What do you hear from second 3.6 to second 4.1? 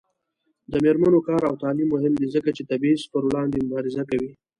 مبارزه